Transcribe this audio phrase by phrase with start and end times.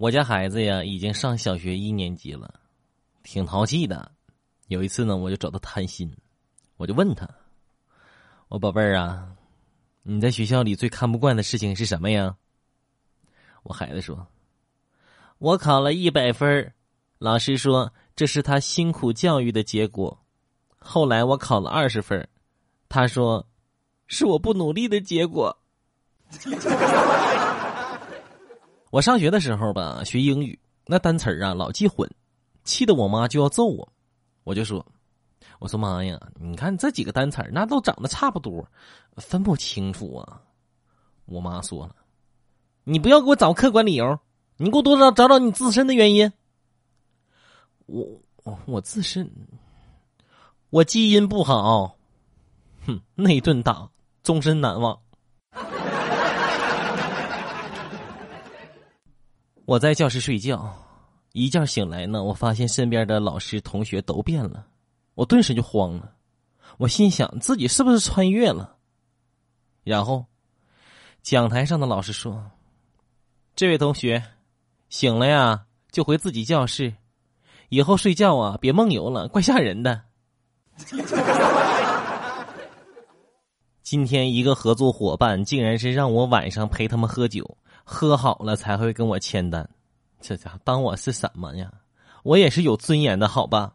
[0.00, 2.58] 我家孩子呀，已经上小学一年级了，
[3.22, 4.10] 挺淘气的。
[4.68, 6.10] 有一次呢，我就找他谈心，
[6.78, 7.28] 我就问他
[8.48, 9.30] ：“我宝贝儿啊，
[10.02, 12.34] 你在学校里最看不惯的事情是什么呀？”
[13.62, 14.26] 我孩子说
[15.36, 16.72] ：“我考了一百分，
[17.18, 20.18] 老师说这是他辛苦教育的结果。
[20.78, 22.26] 后来我考了二十分，
[22.88, 23.46] 他说
[24.06, 25.54] 是我不努力的结果。”
[28.90, 32.10] 我上学的时候吧，学英语那单词啊老记混，
[32.64, 33.88] 气得我妈就要揍我。
[34.42, 34.84] 我就说
[35.60, 38.66] ：“我说妈呀，你看这几个单词那都长得差不多，
[39.16, 40.42] 分不清楚啊。”
[41.26, 41.94] 我妈说了
[42.82, 44.18] ：“你不要给我找客观理由，
[44.56, 46.32] 你给我多找找找你自身的原因。”
[47.86, 48.04] 我
[48.42, 49.30] 我我自身，
[50.70, 51.96] 我基因不好，
[52.86, 53.88] 哼，那顿打
[54.24, 54.98] 终身难忘。
[59.70, 60.74] 我在教室睡觉，
[61.30, 64.66] 一觉醒来呢，我发现身边的老师同学都变了，
[65.14, 66.12] 我顿时就慌了。
[66.78, 68.78] 我心想自己是不是穿越了？
[69.84, 70.26] 然后，
[71.22, 72.50] 讲台上的老师说
[73.54, 74.20] ：“这位同学，
[74.88, 76.92] 醒了呀，就回自己教室，
[77.68, 80.02] 以后睡觉啊别梦游了，怪吓人的。”
[83.84, 87.56] 今天一个合作伙伴竟然是让我晚上陪他们喝酒。
[87.92, 89.68] 喝好了才会跟我签单，
[90.20, 91.72] 这家伙当我是什么呀？
[92.22, 93.74] 我也是有尊严的，好吧？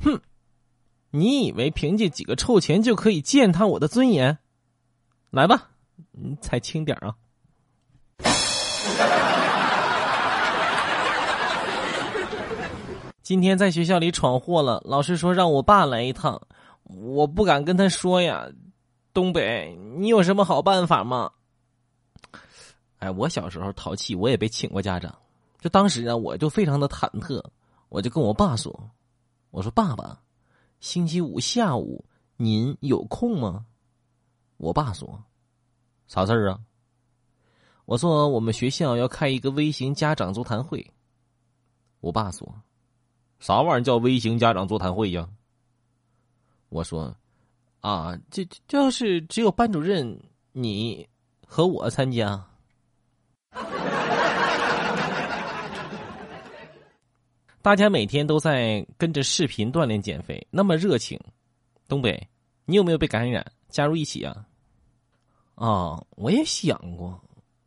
[0.00, 0.18] 哼，
[1.10, 4.38] 你以为凭借几个臭钱就可以践踏我的尊严？
[5.28, 5.68] 来吧，
[6.12, 7.14] 你踩轻点啊！
[13.22, 16.40] 今天在学校里闯祸了，老师说让我爸来一趟，
[16.84, 18.48] 我不敢跟他说呀。
[19.12, 21.30] 东北，你有什么好办法吗？
[22.98, 25.16] 哎，我小时候淘气，我也被请过家长。
[25.60, 27.44] 就当时啊，我就非常的忐忑，
[27.88, 28.90] 我就跟我爸说
[29.50, 30.20] ：“我说爸爸，
[30.80, 32.04] 星期五下午
[32.36, 33.66] 您有空吗？”
[34.58, 35.22] 我爸说
[36.06, 36.60] ：“啥事儿啊？”
[37.86, 40.84] 我说：“我们学校要开一个微型家长座谈会。”
[42.00, 42.62] 我爸说
[43.38, 45.28] ：“啥玩意儿叫微型家长座谈会呀？”
[46.68, 47.16] 我说
[47.80, 50.20] ：“啊，这这要是只有班主任
[50.52, 51.08] 你
[51.46, 52.44] 和我参加。”
[57.60, 61.20] 大家每天都在跟着视频锻炼减肥，那么热情。
[61.88, 62.28] 东北，
[62.64, 63.44] 你有没有被感染？
[63.68, 64.46] 加入一起啊！
[65.54, 67.20] 啊，我也想过，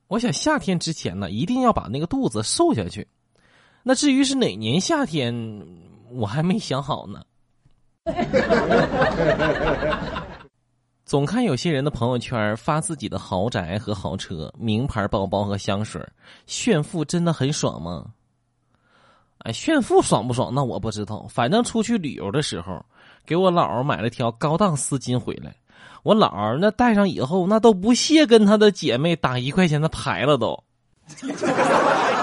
[0.07, 3.07] 我想夏天之前呢，一定要把那个肚子瘦下去。
[3.83, 5.67] 那至于是哪年夏天，
[6.11, 7.23] 我还没想好呢。
[11.05, 16.01] 总看有些人的朋友圈发自己的豪宅和豪车、名牌包包和香水，
[16.45, 18.13] 炫富真的很爽吗？
[19.43, 20.53] 哎，炫富爽不爽？
[20.53, 21.25] 那我不知道。
[21.29, 22.83] 反正出去旅游的时候，
[23.25, 25.53] 给我姥儿买了条高档丝巾回来。
[26.03, 30.57] 我姥儿那戴上以后，那都不屑跟她的姐妹打一块钱的牌了都。